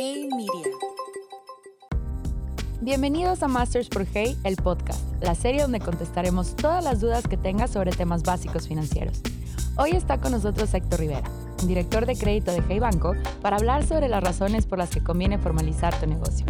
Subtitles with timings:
[0.00, 0.76] Hey Media.
[2.80, 7.36] Bienvenidos a Masters por Hey, el podcast, la serie donde contestaremos todas las dudas que
[7.36, 9.20] tengas sobre temas básicos financieros.
[9.76, 11.28] Hoy está con nosotros Héctor Rivera,
[11.66, 15.36] director de crédito de Hey Banco, para hablar sobre las razones por las que conviene
[15.36, 16.46] formalizar tu negocio.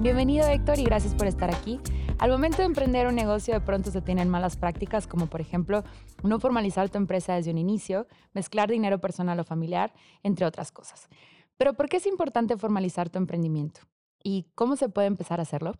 [0.00, 1.80] Bienvenido Héctor y gracias por estar aquí.
[2.18, 5.82] Al momento de emprender un negocio de pronto se tienen malas prácticas como por ejemplo
[6.22, 11.08] no formalizar tu empresa desde un inicio, mezclar dinero personal o familiar, entre otras cosas.
[11.56, 13.80] Pero ¿por qué es importante formalizar tu emprendimiento?
[14.22, 15.74] ¿Y cómo se puede empezar a hacerlo?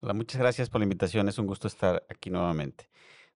[0.00, 1.28] Hola, muchas gracias por la invitación.
[1.28, 2.88] Es un gusto estar aquí nuevamente.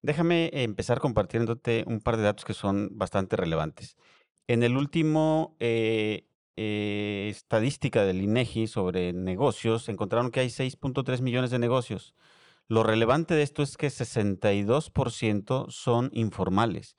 [0.02, 3.96] Déjame empezar compartiéndote un par de datos que son bastante relevantes.
[4.46, 6.26] En el último eh,
[6.56, 12.14] eh, estadística del INEGI sobre negocios, encontraron que hay 6.3 millones de negocios.
[12.68, 16.96] Lo relevante de esto es que 62% son informales.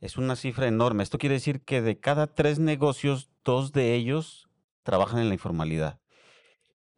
[0.00, 1.02] Es una cifra enorme.
[1.02, 4.48] Esto quiere decir que de cada tres negocios, dos de ellos
[4.82, 6.00] trabajan en la informalidad.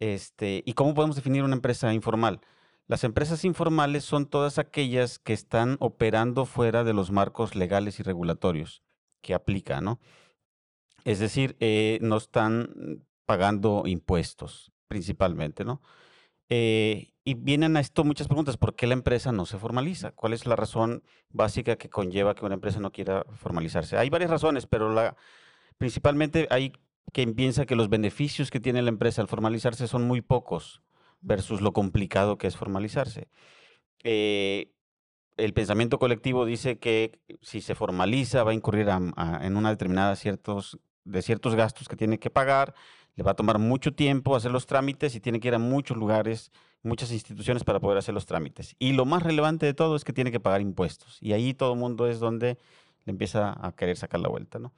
[0.00, 2.40] Este, ¿Y cómo podemos definir una empresa informal?
[2.86, 8.02] Las empresas informales son todas aquellas que están operando fuera de los marcos legales y
[8.02, 8.82] regulatorios
[9.22, 10.00] que aplica, ¿no?
[11.04, 15.80] Es decir, eh, no están pagando impuestos principalmente, ¿no?
[16.50, 18.58] Eh, y vienen a esto muchas preguntas.
[18.58, 20.12] ¿Por qué la empresa no se formaliza?
[20.12, 23.96] ¿Cuál es la razón básica que conlleva que una empresa no quiera formalizarse?
[23.96, 25.16] Hay varias razones, pero la,
[25.78, 26.72] principalmente hay
[27.12, 30.82] quien piensa que los beneficios que tiene la empresa al formalizarse son muy pocos
[31.20, 33.28] versus lo complicado que es formalizarse.
[34.02, 34.72] Eh,
[35.36, 40.78] el pensamiento colectivo dice que si se formaliza va a incurrir en una determinada ciertos,
[41.04, 42.74] de ciertos gastos que tiene que pagar,
[43.16, 45.96] le va a tomar mucho tiempo hacer los trámites y tiene que ir a muchos
[45.96, 46.50] lugares,
[46.82, 48.74] muchas instituciones para poder hacer los trámites.
[48.78, 51.18] Y lo más relevante de todo es que tiene que pagar impuestos.
[51.20, 52.58] Y ahí todo el mundo es donde
[53.04, 54.72] le empieza a querer sacar la vuelta, ¿no?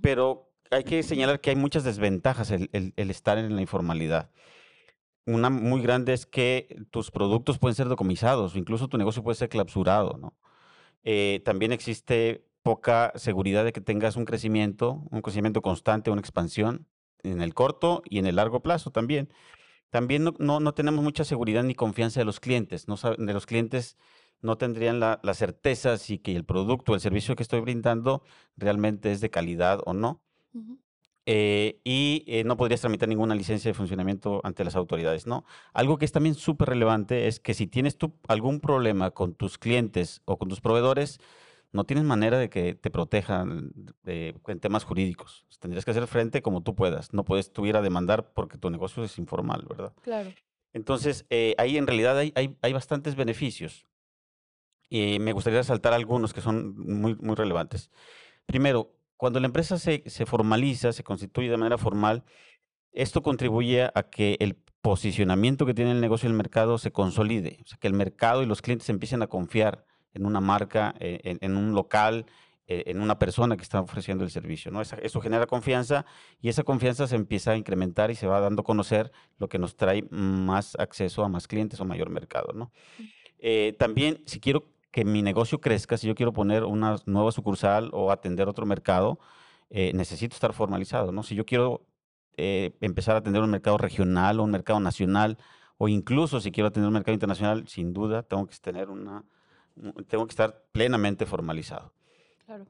[0.00, 4.30] Pero hay que señalar que hay muchas desventajas el, estar en la informalidad.
[5.26, 9.48] Una muy grande es que tus productos pueden ser decomisados, incluso tu negocio puede ser
[9.48, 10.36] clausurado, ¿no?
[11.02, 16.86] Eh, también existe poca seguridad de que tengas un crecimiento, un crecimiento constante, una expansión
[17.22, 19.30] en el corto y en el largo plazo también.
[19.90, 22.86] También no, no, tenemos mucha seguridad ni confianza de los clientes.
[22.86, 23.96] No, de los clientes
[24.42, 28.22] no tendrían la, certeza si que el producto o el servicio que estoy brindando
[28.56, 30.20] realmente es de calidad o no.
[31.26, 35.44] Eh, y eh, no podrías tramitar ninguna licencia de funcionamiento ante las autoridades, ¿no?
[35.72, 39.58] Algo que es también súper relevante es que si tienes tú algún problema con tus
[39.58, 41.20] clientes o con tus proveedores,
[41.72, 43.72] no tienes manera de que te protejan
[44.04, 45.46] en temas jurídicos.
[45.60, 47.12] Tendrías que hacer frente como tú puedas.
[47.12, 49.92] No puedes tú ir a demandar porque tu negocio es informal, ¿verdad?
[50.02, 50.30] Claro.
[50.72, 53.86] Entonces, eh, ahí en realidad hay, hay, bastantes beneficios.
[54.90, 57.90] Y me gustaría resaltar algunos que son muy, muy relevantes.
[58.44, 62.24] Primero, cuando la empresa se, se formaliza, se constituye de manera formal,
[62.92, 67.60] esto contribuye a que el posicionamiento que tiene el negocio en el mercado se consolide,
[67.62, 69.84] o sea, que el mercado y los clientes empiecen a confiar
[70.14, 72.26] en una marca, eh, en, un local,
[72.66, 74.70] eh, en una persona que está ofreciendo el servicio.
[74.70, 74.80] ¿no?
[74.80, 76.06] eso genera confianza
[76.40, 79.58] y esa confianza se empieza a incrementar y se va dando a conocer lo que
[79.58, 82.52] nos trae más acceso a más clientes o mayor mercado.
[82.54, 82.72] ¿no?
[83.38, 87.90] Eh, también, si quiero que mi negocio crezca, si yo quiero poner una nueva sucursal
[87.92, 89.18] o atender otro mercado,
[89.70, 91.12] necesito estar formalizado.
[91.12, 91.22] ¿no?
[91.22, 91.86] Si yo quiero
[92.36, 95.38] empezar a atender un mercado regional o un mercado nacional,
[95.78, 99.24] o incluso si quiero atender un mercado internacional, sin duda tengo que tener una
[100.08, 101.92] tengo que estar plenamente formalizado.
[102.44, 102.66] Claro.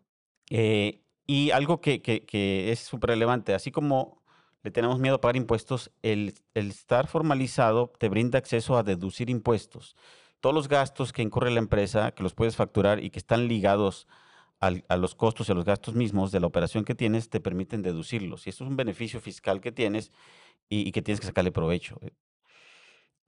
[0.51, 4.23] Eh, y algo que, que, es súper relevante, así como
[4.63, 9.31] le tenemos miedo a pagar impuestos, el, el, estar formalizado te brinda acceso a deducir
[9.31, 9.97] impuestos.
[10.41, 14.09] Todos los gastos que incurre la empresa, que los puedes facturar y que están ligados
[14.59, 17.41] al, a los costos y a los gastos mismos de la operación que tienes, te
[17.41, 18.47] permiten deducirlos.
[18.47, 20.13] Y esto es un beneficio fiscal que tienes
[20.69, 21.99] y, y que tienes que sacarle provecho.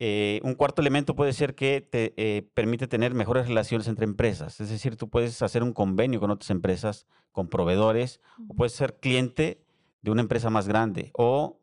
[0.04, 4.60] Eh, un cuarto elemento puede ser que te eh, permite tener mejores relaciones entre empresas.
[4.60, 8.98] Es decir, tú puedes hacer un convenio con otras empresas, con proveedores, o puedes ser
[8.98, 9.62] cliente
[10.00, 11.60] de una empresa más grande, o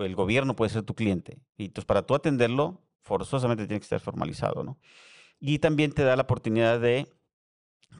[0.00, 1.38] el gobierno puede ser tu cliente.
[1.56, 4.78] Y entonces, para tú atenderlo, forzosamente tiene que estar formalizado, ¿no?
[5.38, 7.06] Y también te da la oportunidad de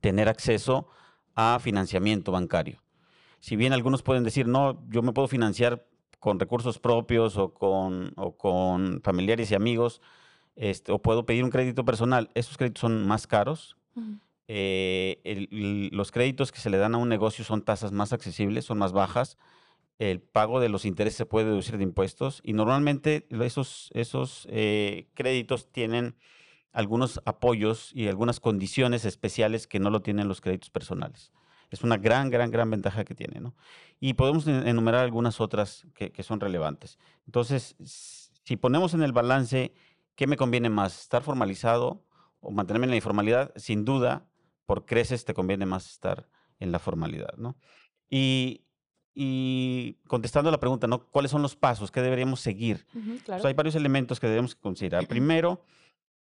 [0.00, 0.88] tener acceso
[1.34, 2.82] a financiamiento bancario.
[3.40, 5.86] Si bien algunos pueden decir, no, yo me puedo financiar
[6.18, 10.02] con recursos propios o con, o con familiares y amigos,
[10.54, 12.30] este, o puedo pedir un crédito personal.
[12.34, 13.76] Esos créditos son más caros.
[14.46, 15.48] Eh,
[15.92, 18.92] los créditos que se le dan a un negocio son tasas más accesibles, son más
[18.92, 19.38] bajas.
[20.00, 25.10] El pago de los intereses se puede deducir de impuestos y normalmente esos, esos eh,
[25.12, 26.16] créditos tienen
[26.72, 31.32] algunos apoyos y algunas condiciones especiales que no lo tienen los créditos personales.
[31.68, 33.54] Es una gran, gran, gran ventaja que tiene, ¿no?
[34.00, 36.98] Y podemos enumerar algunas otras que, que son relevantes.
[37.26, 37.76] Entonces,
[38.42, 39.74] si ponemos en el balance,
[40.14, 40.98] ¿qué me conviene más?
[40.98, 42.06] ¿Estar formalizado
[42.40, 43.52] o mantenerme en la informalidad?
[43.56, 44.26] Sin duda,
[44.64, 46.26] por creces te conviene más estar
[46.58, 47.58] en la formalidad, ¿no?
[48.08, 48.64] Y,
[49.22, 51.04] y contestando a la pregunta, ¿no?
[51.04, 51.90] ¿Cuáles son los pasos?
[51.90, 52.86] ¿Qué deberíamos seguir?
[53.26, 55.06] Pues hay varios elementos que debemos considerar.
[55.06, 55.62] Primero,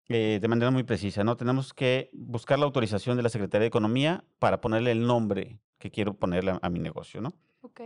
[0.09, 1.37] eh, de manera muy precisa, ¿no?
[1.37, 5.91] Tenemos que buscar la autorización de la Secretaría de Economía para ponerle el nombre que
[5.91, 7.35] quiero ponerle a, mi negocio, ¿no?
[7.61, 7.81] Ok.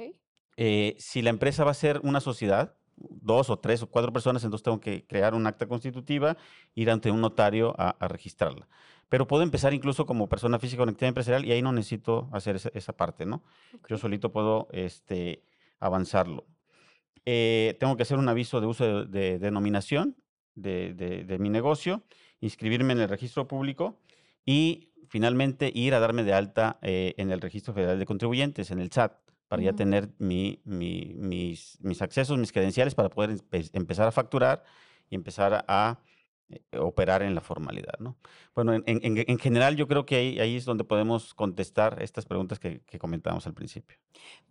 [0.55, 4.45] Eh, si la empresa va a ser una sociedad, dos o tres o cuatro personas,
[4.45, 6.37] entonces tengo que crear un acta constitutiva,
[6.73, 8.69] ir ante un notario a, registrarla.
[9.11, 12.93] Pero puedo empezar incluso como persona física actividad empresarial y ahí no necesito hacer esa,
[12.93, 13.43] parte, ¿no?
[13.89, 15.43] Yo solito puedo este,
[15.81, 16.45] avanzarlo.
[17.25, 20.15] Eh, tengo que hacer un aviso de uso de denominación
[20.55, 22.03] de, mi negocio,
[22.39, 23.99] inscribirme en el registro público
[24.45, 28.79] y finalmente ir a darme de alta eh, en el registro federal de contribuyentes, en
[28.79, 29.11] el SAT,
[29.49, 33.35] para ya tener mi, mis, mis, accesos, mis credenciales para poder
[33.73, 34.63] empezar a facturar
[35.09, 35.99] y empezar a
[36.77, 37.93] operar en la formalidad.
[37.99, 38.15] ¿no?
[38.55, 42.59] Bueno, en, en, general yo creo que ahí, ahí, es donde podemos contestar estas preguntas
[42.59, 43.97] que, que, comentábamos al principio.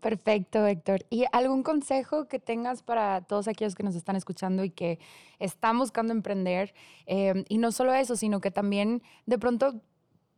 [0.00, 1.04] Perfecto, Héctor.
[1.10, 4.98] ¿Y algún consejo que tengas para todos aquellos que nos están escuchando y que
[5.38, 6.74] están buscando emprender?
[7.06, 9.80] Em, y no solo eso, sino que también de pronto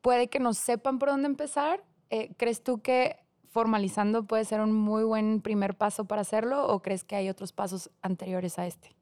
[0.01, 1.83] puede que no sepan por dónde empezar.
[2.11, 3.17] Eh, ¿Crees tú que
[3.49, 7.53] formalizando puede ser un muy buen primer paso para hacerlo o crees que hay otros
[7.53, 8.95] pasos anteriores a este?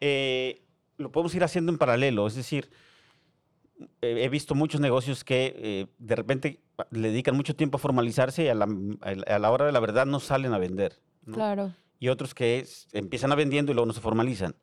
[0.00, 0.60] Eh,
[0.96, 2.26] lo podemos ir haciendo en paralelo.
[2.26, 2.70] Es decir,
[4.00, 6.60] he visto muchos negocios que eh, de repente
[6.90, 10.52] le dedican mucho tiempo a formalizarse y a la, hora de la verdad no salen
[10.52, 11.00] a vender.
[11.30, 11.72] Claro.
[11.98, 14.54] Y otros que empiezan a vendiendo y luego no se formalizan.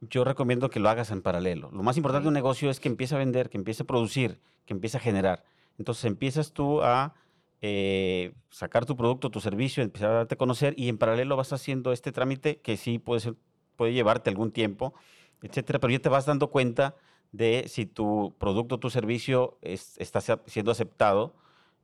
[0.00, 1.70] Yo recomiendo que lo hagas en paralelo.
[1.72, 4.40] Lo más importante de un negocio es que empiece a vender, que empiece a producir,
[4.64, 5.44] que empiece a generar.
[5.78, 7.14] Entonces empiezas tú a
[7.60, 11.52] eh, sacar tu producto, tu servicio, empezar a darte a conocer y en paralelo vas
[11.52, 13.34] haciendo este trámite que sí puede, ser,
[13.76, 14.94] puede llevarte algún tiempo
[15.42, 16.94] etcétera, pero ya te vas dando cuenta
[17.32, 21.34] de si tu producto o tu servicio está siendo aceptado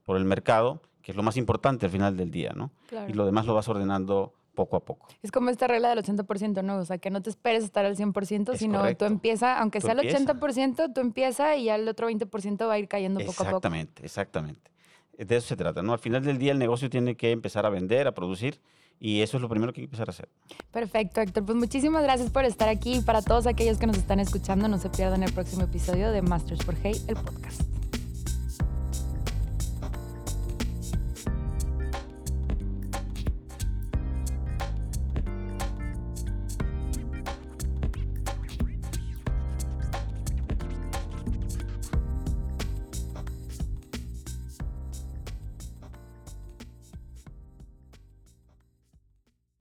[0.04, 2.70] por el mercado, que es lo más importante al final del día, ¿no?
[3.08, 5.06] Y lo demás lo vas ordenando poco a poco.
[5.22, 6.78] Es como esta regla del 80%, ¿no?
[6.78, 10.00] O sea, que no te esperes estar al 100%, sino tú empieza, aunque sea el
[10.00, 13.46] 80%, tú empieza y ya el otro 20% va a ir cayendo poco a poco.
[13.48, 14.70] Exactamente, exactamente.
[15.18, 15.92] De eso se trata, ¿no?
[15.92, 18.60] Al final del día el negocio tiene que empezar a vender, a producir
[18.98, 20.28] y eso es lo primero que hay que empezar a hacer.
[20.70, 21.44] Perfecto, Héctor.
[21.44, 23.00] Pues muchísimas gracias por estar aquí.
[23.00, 26.64] Para todos aquellos que nos están escuchando, no se pierdan el próximo episodio de Masters
[26.64, 27.75] for Hey, el podcast.